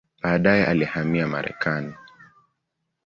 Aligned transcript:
Baadaye 0.23 0.65
alihamia 0.67 1.27
Marekani. 1.27 1.93